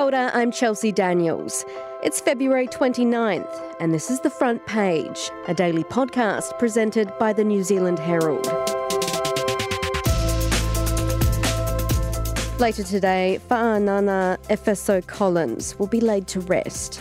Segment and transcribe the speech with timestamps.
[0.00, 1.66] Kia ora, I'm Chelsea Daniels.
[2.02, 7.44] It's February 29th, and this is The Front Page, a daily podcast presented by the
[7.44, 8.46] New Zealand Herald.
[12.58, 16.98] Later today, Fa'anana Efeso Collins will be laid to rest.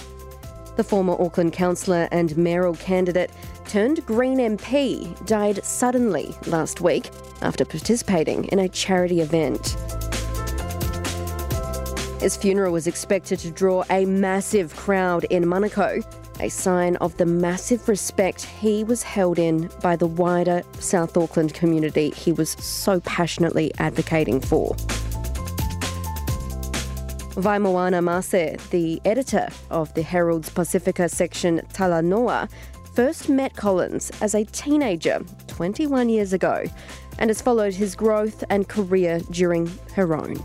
[0.75, 3.31] The former Auckland councillor and mayoral candidate
[3.65, 7.11] turned Green MP died suddenly last week
[7.41, 9.77] after participating in a charity event.
[12.19, 16.03] His funeral was expected to draw a massive crowd in Manukau,
[16.41, 21.53] a sign of the massive respect he was held in by the wider South Auckland
[21.53, 24.75] community he was so passionately advocating for.
[27.35, 32.49] Vaimoana Mase, the editor of the Herald's Pasifika section Talanoa,
[32.95, 36.65] first met Collins as a teenager 21 years ago
[37.17, 40.43] and has followed his growth and career during her own.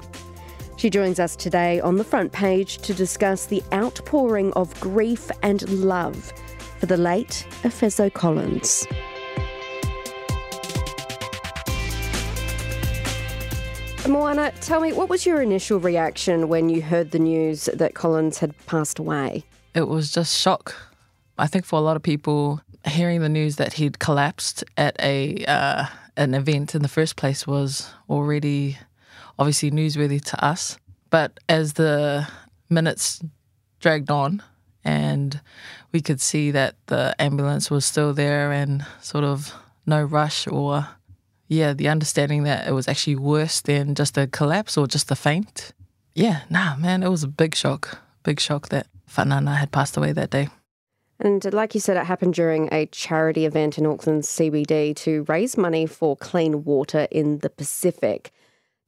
[0.84, 5.66] She joins us today on the front page to discuss the outpouring of grief and
[5.70, 6.30] love
[6.78, 8.86] for the late Efeso Collins.
[14.06, 18.36] Moana, tell me, what was your initial reaction when you heard the news that Collins
[18.36, 19.46] had passed away?
[19.74, 20.76] It was just shock.
[21.38, 25.46] I think for a lot of people, hearing the news that he'd collapsed at a
[25.46, 25.86] uh,
[26.18, 28.76] an event in the first place was already
[29.38, 30.78] obviously newsworthy to us.
[31.14, 32.26] But as the
[32.68, 33.22] minutes
[33.78, 34.42] dragged on
[34.84, 35.40] and
[35.92, 39.54] we could see that the ambulance was still there and sort of
[39.86, 40.88] no rush or
[41.46, 45.14] yeah, the understanding that it was actually worse than just a collapse or just a
[45.14, 45.70] faint.
[46.16, 47.96] Yeah, nah, man, it was a big shock.
[48.24, 50.48] Big shock that Fa'anana had passed away that day.
[51.20, 55.56] And like you said, it happened during a charity event in Auckland's CBD to raise
[55.56, 58.32] money for clean water in the Pacific.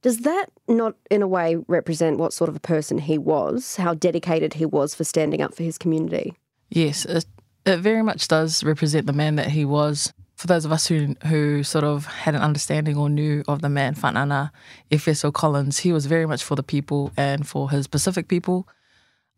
[0.07, 3.93] Does that not, in a way, represent what sort of a person he was, how
[3.93, 6.33] dedicated he was for standing up for his community?
[6.69, 7.25] Yes, it,
[7.65, 11.17] it very much does represent the man that he was for those of us who
[11.25, 14.51] who sort of had an understanding or knew of the man Fa'anana
[14.89, 18.65] Efeso Collins, he was very much for the people and for his Pacific people,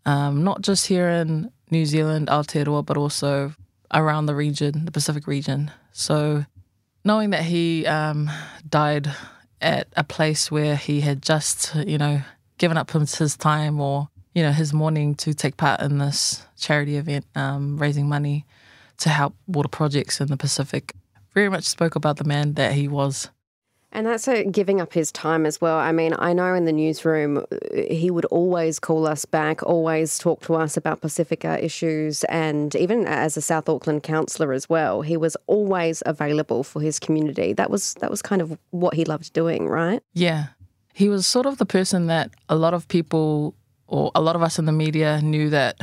[0.06, 3.56] um, not just here in New Zealand, Aotearoa, but also
[3.92, 5.72] around the region, the Pacific region.
[5.94, 6.46] So
[7.04, 8.30] knowing that he um,
[8.70, 9.12] died
[9.62, 12.22] at a place where he had just, you know,
[12.58, 16.98] given up his time or, you know, his morning to take part in this charity
[16.98, 18.46] event, um, raising money
[18.98, 20.94] to help water projects in the Pacific.
[21.34, 23.30] Very much spoke about the man that he was.
[23.92, 25.78] And that's a giving up his time as well.
[25.78, 27.44] I mean, I know in the newsroom uh,
[27.90, 33.08] he would always call us back, always talk to us about Pacifica issues, and even
[33.08, 37.54] as a South Auckland councillor as well, he was always available for his community.
[37.54, 40.04] That was that was kind of what he loved doing, right?
[40.14, 40.48] Yeah,
[40.94, 43.56] he was sort of the person that a lot of people
[43.88, 45.78] or a lot of us in the media knew that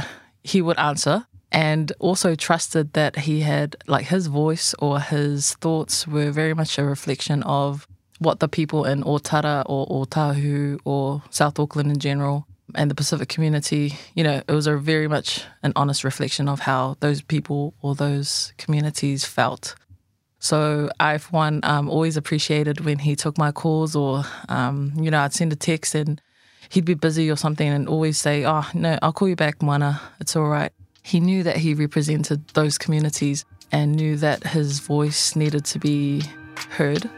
[0.45, 6.06] he would answer and also trusted that he had like his voice or his thoughts
[6.06, 7.87] were very much a reflection of
[8.19, 13.28] what the people in Otara or Otahuhu or South Auckland in general and the Pacific
[13.28, 17.75] community, you know, it was a very much an honest reflection of how those people
[17.82, 19.75] or those communities felt.
[20.38, 25.10] So I, for one, um, always appreciated when he took my calls or, um, you
[25.10, 26.21] know, I'd send a text and
[26.69, 30.00] he'd be busy or something and always say, oh, no, I'll call you back, Mana.
[30.21, 30.72] It's all right
[31.06, 36.21] he knew that he represented those communities and knew that his voice needed to be
[36.71, 37.09] heard.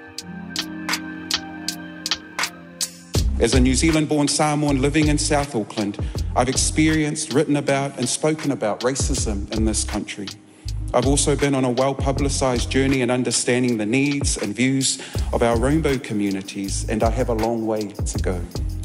[3.40, 5.96] As a New Zealand born Samoan living in South Auckland,
[6.34, 10.26] I've experienced, written about, and spoken about racism in this country.
[10.92, 15.00] I've also been on a well publicised journey in understanding the needs and views
[15.32, 18.40] of our rainbow communities, and I have a long way to go.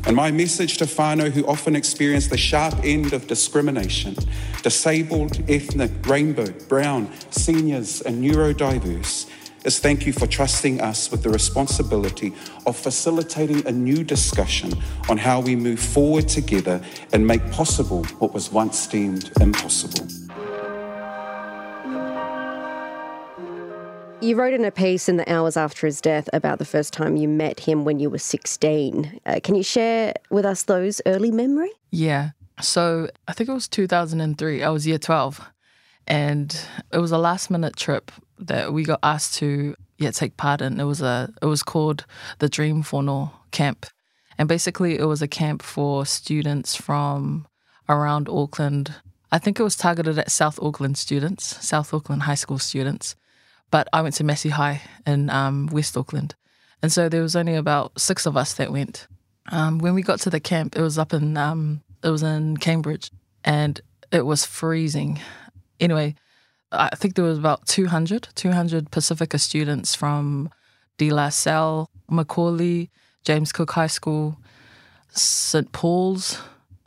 [0.05, 4.15] And my message to whānau who often experience the sharp end of discrimination,
[4.61, 9.27] disabled, ethnic, rainbow, brown, seniors, and neurodiverse,
[9.63, 12.33] is thank you for trusting us with the responsibility
[12.65, 14.73] of facilitating a new discussion
[15.09, 16.81] on how we move forward together
[17.13, 20.07] and make possible what was once deemed impossible.
[24.21, 27.17] You wrote in a piece in the hours after his death about the first time
[27.17, 29.19] you met him when you were 16.
[29.25, 31.73] Uh, can you share with us those early memories?
[31.91, 32.29] Yeah.
[32.61, 34.63] So I think it was 2003.
[34.63, 35.41] I was year 12.
[36.07, 36.57] And
[36.93, 40.79] it was a last minute trip that we got asked to yeah, take part in.
[40.79, 42.05] It was a it was called
[42.39, 43.85] the Dream Fono Camp.
[44.37, 47.47] And basically it was a camp for students from
[47.87, 48.95] around Auckland.
[49.31, 53.15] I think it was targeted at South Auckland students, South Auckland high school students.
[53.71, 56.35] But I went to Massey High in um, West Auckland.
[56.81, 59.07] And so there was only about six of us that went.
[59.51, 62.57] Um, when we got to the camp, it was up in um, It was in
[62.57, 63.09] Cambridge
[63.43, 63.79] and
[64.11, 65.19] it was freezing.
[65.79, 66.15] Anyway,
[66.73, 70.49] I think there was about 200, 200 Pacifica students from
[70.97, 72.89] De La Salle, McAuley,
[73.23, 74.37] James Cook High School,
[75.09, 75.71] St.
[75.71, 76.41] Paul's.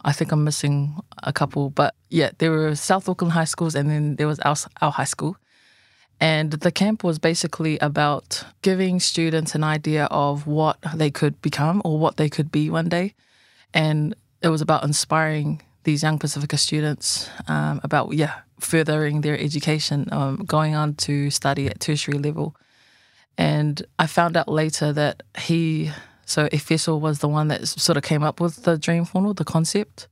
[0.05, 3.91] I think I'm missing a couple, but yeah, there were South Auckland high schools and
[3.91, 5.37] then there was our, our high school.
[6.21, 11.83] And the camp was basically about giving students an idea of what they could become
[11.85, 13.15] or what they could be one day.
[13.75, 20.09] And it was about inspiring these young Pacifica students um, about, yeah, furthering their education,
[20.13, 22.57] um, going on to study at tertiary level.
[23.39, 25.91] And I found out later that he,
[26.25, 29.45] so Efeso was the one that sort of came up with the Dream Fono, the
[29.45, 30.09] concept.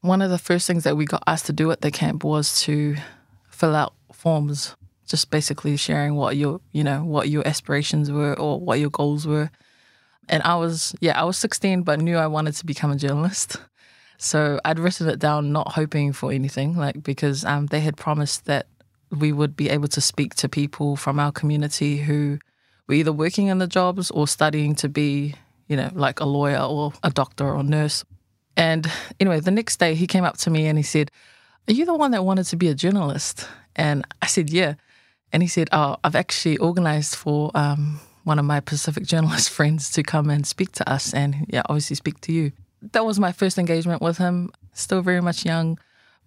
[0.00, 2.60] One of the first things that we got asked to do at the camp was
[2.62, 2.96] to
[3.48, 4.74] fill out forms,
[5.06, 9.26] just basically sharing what your, you know, what your aspirations were or what your goals
[9.26, 9.50] were.
[10.28, 13.56] And I was, yeah, I was 16, but knew I wanted to become a journalist.
[14.18, 18.46] So I'd written it down, not hoping for anything, like because um, they had promised
[18.46, 18.66] that
[19.10, 22.38] we would be able to speak to people from our community who
[22.88, 25.34] were either working in the jobs or studying to be,
[25.68, 28.04] you know, like a lawyer or a doctor or nurse.
[28.56, 28.90] And
[29.20, 31.10] anyway, the next day he came up to me and he said,
[31.68, 33.48] Are you the one that wanted to be a journalist?
[33.76, 34.74] And I said, Yeah.
[35.32, 39.90] And he said, Oh, I've actually organized for um, one of my Pacific journalist friends
[39.92, 42.52] to come and speak to us and, yeah, obviously speak to you.
[42.92, 45.78] That was my first engagement with him, still very much young.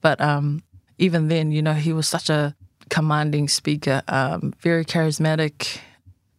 [0.01, 0.63] But um,
[0.98, 2.56] even then, you know, he was such a
[2.89, 5.80] commanding speaker, um, very charismatic,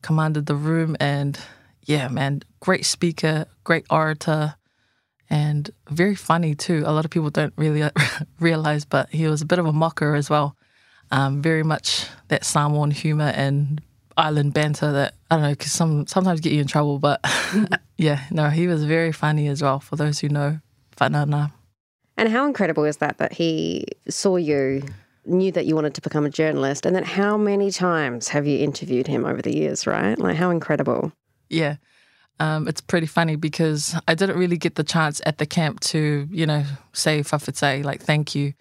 [0.02, 0.96] commanded the room.
[1.00, 1.38] And
[1.84, 4.54] yeah, man, great speaker, great orator,
[5.30, 6.82] and very funny too.
[6.86, 7.88] A lot of people don't really
[8.40, 10.56] realize, but he was a bit of a mocker as well.
[11.10, 13.80] Um, very much that Samoan humor and
[14.18, 16.98] island banter that I don't know, because some sometimes get you in trouble.
[16.98, 17.24] But
[17.96, 19.80] yeah, no, he was very funny as well.
[19.80, 20.60] For those who know
[20.96, 21.52] Fa'anana.
[22.16, 24.82] And how incredible is that that he saw you
[25.24, 28.58] knew that you wanted to become a journalist, and then how many times have you
[28.58, 30.18] interviewed him over the years, right?
[30.18, 31.12] Like, how incredible.
[31.48, 31.76] Yeah.
[32.40, 36.28] Um, it's pretty funny because I didn't really get the chance at the camp to,
[36.30, 38.54] you know, say fa'afetai, like, thank you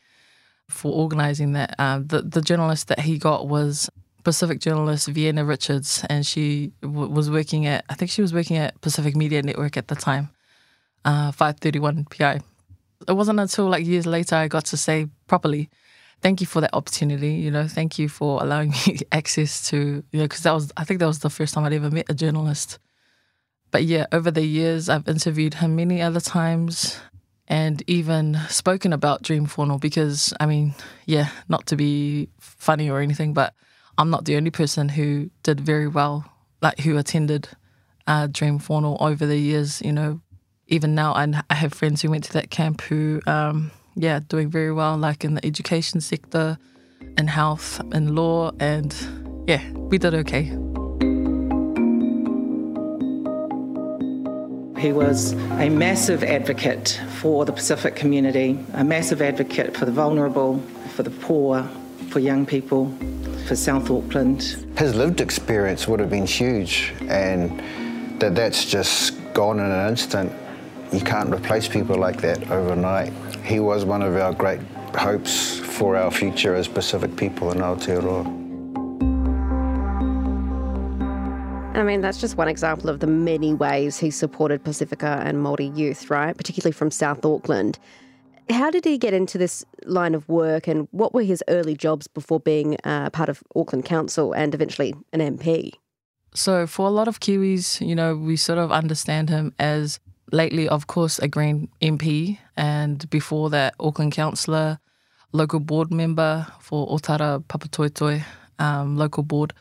[0.69, 1.75] for organising that.
[1.79, 3.89] Um, the, the journalist that he got was
[4.27, 8.57] Pacific journalist Vienna Richards, and she w- was working at, I think she was working
[8.57, 10.27] at Pacific Media Network at the time,
[11.05, 12.41] uh, 531 PI.
[13.07, 15.69] It wasn't until like years later I got to say properly,
[16.21, 17.35] thank you for that opportunity.
[17.35, 20.83] You know, thank you for allowing me access to, you know, because that was, I
[20.83, 22.79] think that was the first time I'd ever met a journalist.
[23.71, 26.99] But yeah, over the years, I've interviewed her many other times
[27.47, 29.47] and even spoken about Dream
[29.79, 30.75] because, I mean,
[31.05, 33.53] yeah, not to be funny or anything, but
[33.97, 36.25] I'm not the only person who did very well,
[36.61, 37.49] like who attended
[38.05, 39.81] uh, Dream Fono over the years.
[39.81, 40.21] You know,
[40.67, 44.49] even now, I, I have friends who went to that camp who, um, yeah, doing
[44.49, 46.59] very well, like in the education sector,
[47.17, 48.95] in health, in law, and
[49.47, 50.43] yeah, we did okay.
[54.79, 60.61] He was a massive advocate for the Pacific community, a massive advocate for the vulnerable,
[60.93, 61.67] for the poor,
[62.11, 62.95] for young people,
[63.47, 64.41] for South Auckland.
[64.77, 67.61] His lived experience would have been huge, and
[68.19, 70.33] that that's just gone in an instant.
[70.91, 73.13] You can't replace people like that overnight.
[73.45, 74.59] He was one of our great
[74.95, 78.25] hopes for our future as Pacific people in Aotearoa.
[81.77, 85.75] I mean, that's just one example of the many ways he supported Pacifica and Māori
[85.77, 86.35] youth, right?
[86.35, 87.79] Particularly from South Auckland.
[88.49, 92.07] How did he get into this line of work and what were his early jobs
[92.07, 95.71] before being uh, part of Auckland Council and eventually an MP?
[96.33, 99.99] So, for a lot of Kiwis, you know, we sort of understand him as
[100.31, 104.79] lately, of course, a Green MP, and before that, Auckland Councillor,
[105.31, 108.23] local board member for Otara Papatoetoe
[108.59, 109.53] um, local board.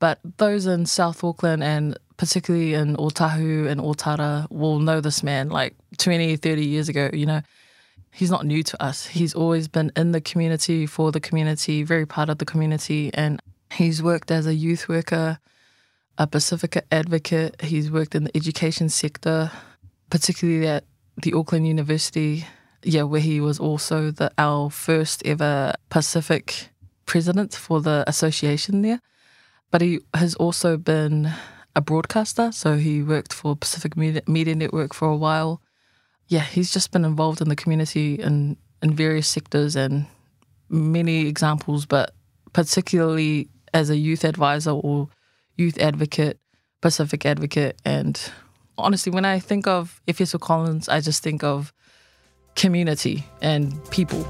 [0.00, 5.50] But those in South Auckland and particularly in Otahuhu and Otara will know this man
[5.50, 7.42] like 20, 30 years ago, you know
[8.18, 9.06] he's not new to us.
[9.06, 13.12] He's always been in the community, for the community, very part of the community.
[13.14, 15.38] And he's worked as a youth worker,
[16.18, 17.62] a Pacifica advocate.
[17.62, 19.52] He's worked in the education sector,
[20.10, 20.82] particularly at
[21.22, 22.44] the Auckland University,
[22.82, 26.70] yeah, where he was also the our first ever Pacific
[27.06, 29.00] president for the association there.
[29.70, 31.30] But he has also been
[31.76, 35.62] a broadcaster, so he worked for Pacific Media Network for a while
[36.28, 40.06] yeah, he's just been involved in the community in, in various sectors and
[40.68, 42.14] many examples, but
[42.52, 45.08] particularly as a youth advisor or
[45.56, 46.38] youth advocate,
[46.82, 47.80] Pacific advocate.
[47.84, 48.20] And
[48.76, 51.72] honestly, when I think of Efeso Collins, I just think of
[52.54, 54.26] community and people.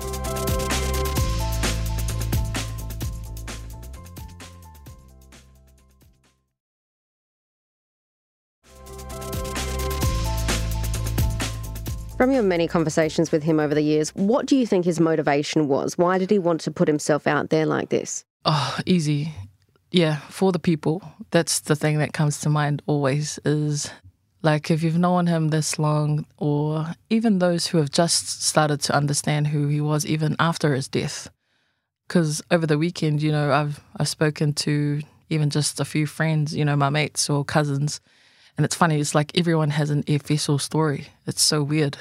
[12.19, 15.69] From your many conversations with him over the years, what do you think his motivation
[15.69, 15.97] was?
[15.97, 18.25] Why did he want to put himself out there like this?
[18.45, 19.33] Oh, easy.
[19.93, 21.01] Yeah, for the people.
[21.31, 23.89] That's the thing that comes to mind always is
[24.43, 28.97] like if you've known him this long, or even those who have just started to
[28.97, 31.31] understand who he was even after his death.
[32.09, 36.53] Because over the weekend, you know, I've I've spoken to even just a few friends,
[36.53, 38.01] you know, my mates or cousins,
[38.59, 41.07] and it's funny, it's like everyone has an Efeso story.
[41.29, 41.97] It's so weird.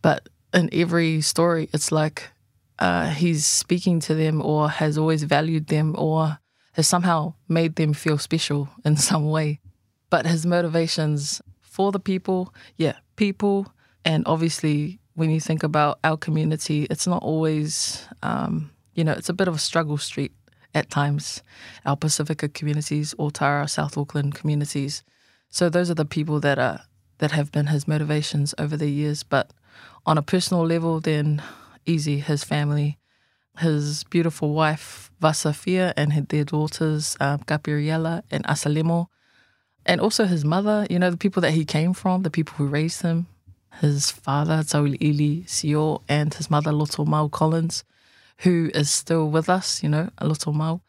[0.00, 2.30] But in every story, it's like
[2.78, 6.38] uh, he's speaking to them or has always valued them or
[6.72, 9.60] has somehow made them feel special in some way.
[10.08, 13.70] But his motivations for the people, yeah, people.
[14.02, 19.28] And obviously, when you think about our community, it's not always, um, you know, it's
[19.28, 20.32] a bit of a struggle street
[20.74, 21.42] at times.
[21.84, 25.02] Our Pacifica communities, Otara, South Auckland communities
[25.50, 26.82] so those are the people that are
[27.18, 29.22] that have been his motivations over the years.
[29.22, 29.50] But
[30.06, 31.42] on a personal level, then
[31.84, 32.98] easy his family,
[33.58, 39.08] his beautiful wife Vasafia and their daughters um, Gabriela and Asalemo,
[39.84, 40.86] and also his mother.
[40.88, 43.26] You know the people that he came from, the people who raised him.
[43.80, 47.84] His father Tauliili Sio and his mother Loto Mau Collins,
[48.38, 49.82] who is still with us.
[49.82, 50.80] You know, Loto Mau.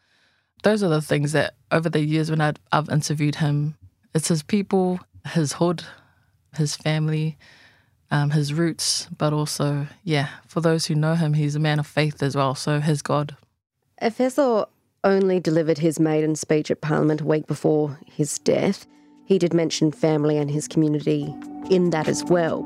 [0.62, 3.76] Those are the things that over the years when i I've interviewed him
[4.14, 5.84] it's his people, his hood,
[6.56, 7.38] his family,
[8.10, 11.86] um, his roots, but also, yeah, for those who know him, he's a man of
[11.86, 12.54] faith as well.
[12.54, 13.36] So his God.
[14.00, 14.66] If Efeso
[15.04, 18.86] only delivered his maiden speech at Parliament a week before his death.
[19.24, 21.34] He did mention family and his community
[21.70, 22.62] in that as well.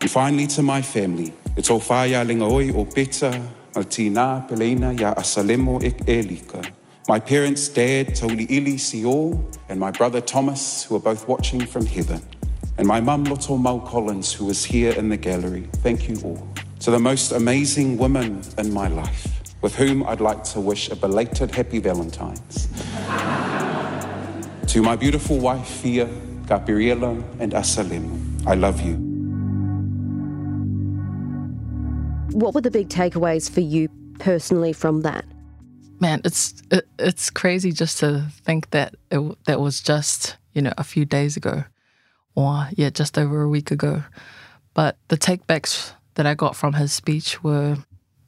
[0.00, 3.40] And finally, to my family, it's o whaia linga oi o peta,
[3.74, 6.64] al tina pelena ya asalemo ek elika.
[7.06, 11.84] My parents, Dad, Toli Ili Sio, and my brother Thomas, who are both watching from
[11.84, 12.22] heaven,
[12.78, 15.68] and my mum, Loto Mau Collins, who is here in the gallery.
[15.82, 16.48] Thank you all.
[16.80, 19.28] To the most amazing women in my life,
[19.60, 22.68] with whom I'd like to wish a belated happy Valentine's.
[24.72, 26.08] to my beautiful wife, Fia,
[26.46, 28.94] Gabriela, and Asalem, I love you.
[32.32, 35.26] What were the big takeaways for you personally from that?
[36.04, 40.72] Man, it's it, it's crazy just to think that it, that was just you know
[40.76, 41.64] a few days ago,
[42.34, 44.02] or yeah, just over a week ago.
[44.74, 47.78] But the takebacks that I got from his speech were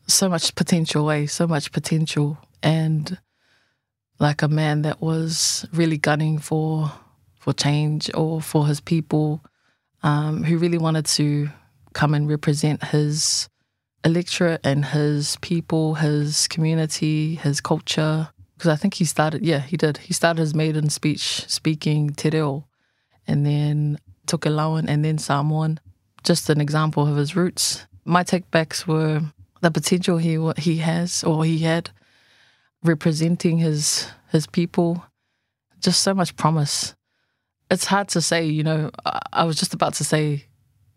[0.06, 1.26] so much potential, eh?
[1.26, 3.18] So much potential, and
[4.18, 6.90] like a man that was really gunning for
[7.38, 9.44] for change or for his people,
[10.02, 11.50] um, who really wanted to
[11.92, 13.50] come and represent his
[14.06, 18.30] electorate and his people, his community, his culture.
[18.56, 19.98] Because I think he started, yeah, he did.
[19.98, 22.66] He started his maiden speech speaking Te Reo
[23.26, 23.98] and then
[24.28, 25.80] Tokelauan and then Samoan.
[26.22, 27.86] Just an example of his roots.
[28.04, 29.20] My takebacks were
[29.60, 31.90] the potential he he has or he had
[32.84, 35.04] representing his his people.
[35.80, 36.94] Just so much promise.
[37.70, 38.90] It's hard to say, you know.
[39.32, 40.46] I was just about to say,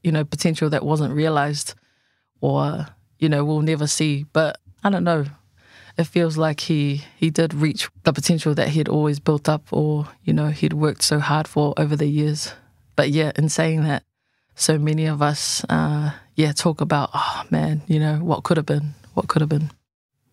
[0.04, 1.74] you know, potential that wasn't realized,
[2.42, 2.86] or
[3.20, 4.26] you know, we'll never see.
[4.34, 5.26] But I don't know.
[5.98, 10.08] It feels like he he did reach the potential that he'd always built up, or
[10.24, 12.54] you know, he'd worked so hard for over the years.
[12.96, 14.04] But yeah, in saying that,
[14.56, 18.66] so many of us, uh, yeah, talk about, oh man, you know, what could have
[18.66, 19.72] been, what could have been.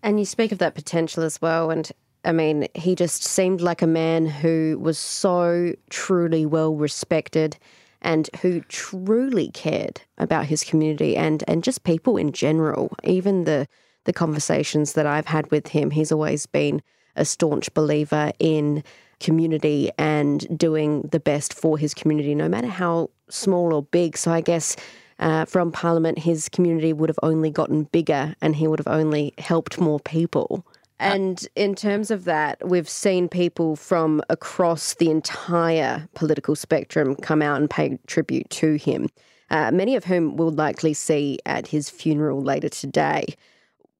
[0.03, 1.91] And you speak of that potential as well, and
[2.25, 7.57] I mean, he just seemed like a man who was so truly well respected
[8.07, 12.97] and who truly cared about his community and, and just people in general.
[13.03, 13.67] Even the,
[14.05, 16.83] the conversations that I've had with him, he's always been
[17.17, 18.85] a staunch believer in
[19.19, 24.17] community and doing the best for his community, no matter how small or big.
[24.17, 24.77] So I guess
[25.19, 29.35] uh, from Parliament, his community would have only gotten bigger and he would have only
[29.39, 30.65] helped more people.
[30.99, 37.43] And in terms of that, we've seen people from across the entire political spectrum come
[37.43, 39.09] out and pay tribute to him,
[39.51, 43.35] uh, many of whom we'll likely see at his funeral later today.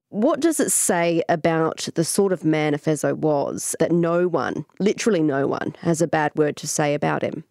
[0.09, 5.21] What does it say about the sort of man Efeso was that no one, literally
[5.21, 7.43] no one, has a bad word to say about him?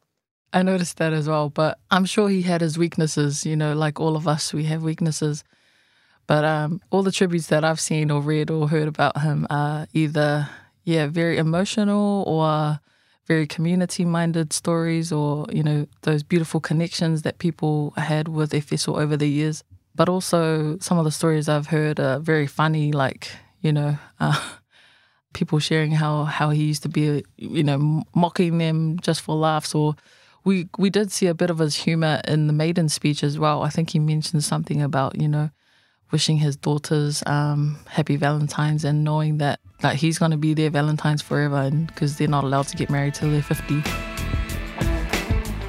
[0.52, 3.44] I noticed that as well, but I'm sure he had his weaknesses.
[3.44, 5.44] You know, like all of us, we have weaknesses.
[6.26, 9.86] But um, all the tributes that I've seen or read or heard about him are
[9.92, 10.48] either,
[10.84, 12.80] yeah, very emotional or
[13.26, 18.98] very community minded stories or, you know, those beautiful connections that people had with Efeso
[18.98, 19.62] over the years.
[19.94, 23.30] But also, some of the stories I've heard are very funny, like,
[23.60, 24.40] you know, uh,
[25.32, 29.74] people sharing how, how he used to be, you know, mocking them just for laughs.
[29.74, 29.96] Or
[30.44, 33.62] we, we did see a bit of his humor in the maiden speech as well.
[33.62, 35.50] I think he mentioned something about, you know,
[36.10, 40.70] wishing his daughters um, happy Valentine's and knowing that like he's going to be their
[40.70, 43.82] Valentine's forever because they're not allowed to get married till they're 50.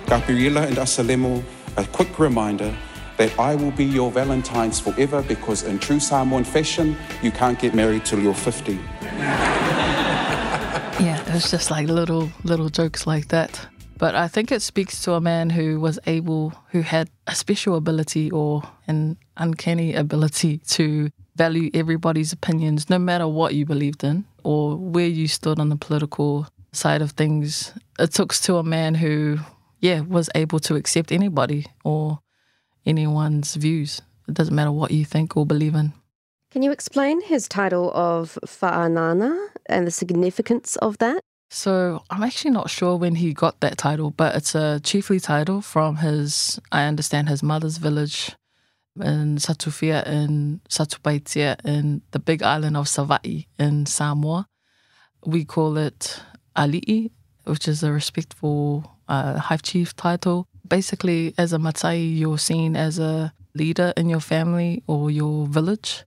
[0.08, 1.44] Gabriela and Asalemo,
[1.76, 2.74] a quick reminder
[3.18, 7.74] that I will be your Valentine's forever because in true Samoan fashion, you can't get
[7.74, 8.74] married till you're 50.
[11.02, 13.68] yeah, it was just like little little jokes like that.
[13.98, 17.76] But I think it speaks to a man who was able, who had a special
[17.76, 24.26] ability or an uncanny ability to value everybody's opinions, no matter what you believed in
[24.44, 27.74] or where you stood on the political side of things.
[28.00, 29.40] It took to a man who,
[29.80, 32.20] yeah, was able to accept anybody or
[32.86, 34.02] anyone's views.
[34.28, 35.94] It doesn't matter what you think or believe in.
[36.52, 41.22] Can you explain his title of Fa'anana and the significance of that?
[41.50, 45.62] So I'm actually not sure when he got that title, but it's a chiefly title
[45.62, 48.36] from his, I understand, his mother's village
[49.00, 54.48] in Satufia in Satupaitia in the big island of Savaii in Samoa.
[55.26, 56.22] We call it
[56.56, 57.12] Ali'i,
[57.46, 60.48] which is a respectful uh, hive chief title.
[60.68, 66.04] Basically, as a Matai, you're seen as a leader in your family or your village.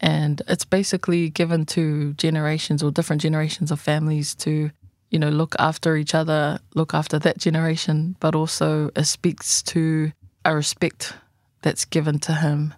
[0.00, 4.70] And it's basically given to generations or different generations of families to,
[5.10, 10.12] you know, look after each other, look after that generation, but also it speaks to
[10.44, 11.14] a respect
[11.62, 12.74] that's given to him,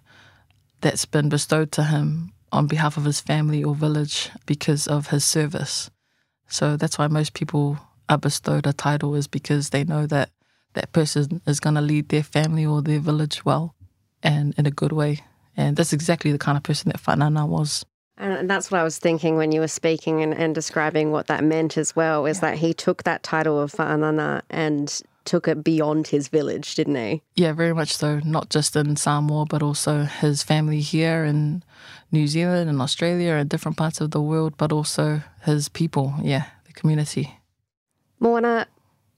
[0.81, 5.25] that's been bestowed to him on behalf of his family or village because of his
[5.25, 5.89] service.
[6.47, 10.29] So that's why most people are bestowed a title is because they know that
[10.73, 13.75] that person is going to lead their family or their village well
[14.23, 15.21] and in a good way.
[15.57, 17.85] And that's exactly the kind of person that Fa'anana was.
[18.17, 21.43] And that's what I was thinking when you were speaking and, and describing what that
[21.43, 22.51] meant as well, is yeah.
[22.51, 27.21] that he took that title of Fa'anana and took it beyond his village, didn't he?
[27.35, 28.19] Yeah, very much so.
[28.23, 31.63] Not just in Samoa, but also his family here in
[32.11, 36.45] New Zealand and Australia and different parts of the world, but also his people, yeah,
[36.65, 37.37] the community.
[38.19, 38.67] Moana,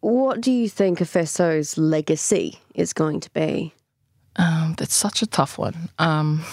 [0.01, 3.73] what do you think Efeso's legacy is going to be?
[4.39, 5.89] Um, that's such a tough one.
[5.99, 6.45] Um,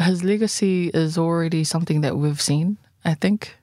[0.00, 2.78] his legacy is already something that we've seen.
[3.04, 3.56] I think.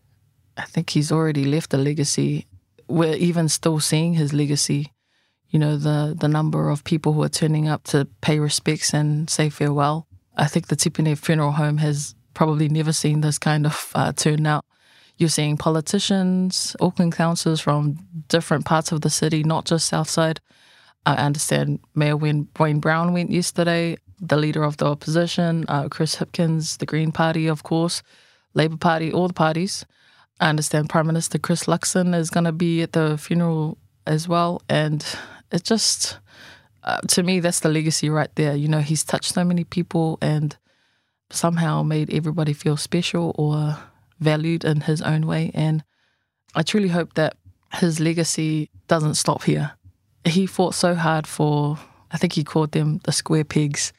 [0.55, 2.47] I think he's already left a legacy.
[2.87, 4.93] We're even still seeing his legacy.
[5.49, 9.29] You know, the the number of people who are turning up to pay respects and
[9.29, 10.07] say farewell.
[10.35, 14.63] I think the Tipene Funeral Home has probably never seen this kind of uh, turnout.
[15.17, 20.39] You're seeing politicians, Auckland councillors from different parts of the city, not just Southside,
[21.07, 26.79] I understand Mayor Wayne Brown went yesterday, the leader of the opposition, uh, Chris Hipkins,
[26.79, 28.03] the Green Party, of course,
[28.53, 29.85] Labour Party, all the parties.
[30.41, 34.61] I understand Prime Minister Chris Luxon is going to be at the funeral as well.
[34.67, 35.05] And
[35.49, 36.19] it just,
[36.83, 38.57] uh, to me, that's the legacy right there.
[38.57, 40.57] You know, he's touched so many people and
[41.29, 43.77] somehow made everybody feel special or
[44.19, 45.51] valued in his own way.
[45.53, 45.85] And
[46.53, 47.37] I truly hope that
[47.75, 49.77] his legacy doesn't stop here
[50.29, 51.77] he fought so hard for,
[52.11, 53.93] I think he called them the square pigs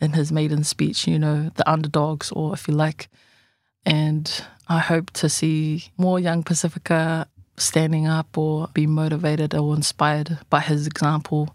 [0.00, 3.08] in his maiden speech, you know, the underdogs, or if you like.
[3.84, 10.38] And I hope to see more young Pacifica standing up or be motivated or inspired
[10.48, 11.54] by his example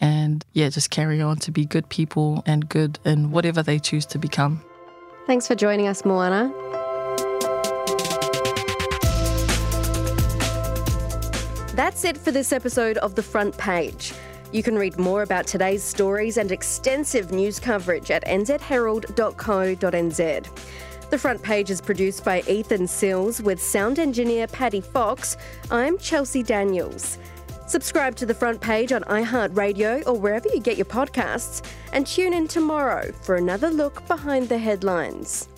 [0.00, 4.06] and yeah, just carry on to be good people and good in whatever they choose
[4.06, 4.62] to become.
[5.26, 6.52] Thanks for joining us, Moana.
[11.78, 14.12] That's it for this episode of The Front Page.
[14.50, 21.10] You can read more about today's stories and extensive news coverage at nzherald.co.nz.
[21.10, 25.36] The Front Page is produced by Ethan Sills with sound engineer Paddy Fox.
[25.70, 27.16] I'm Chelsea Daniels.
[27.68, 32.34] Subscribe to The Front Page on iHeartRadio or wherever you get your podcasts, and tune
[32.34, 35.48] in tomorrow for another look behind the headlines.